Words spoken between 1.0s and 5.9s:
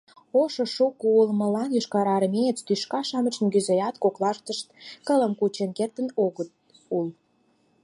улмылан йошкарармеец тӱшка-шамыч нигузеат коклаштышт кылым кучен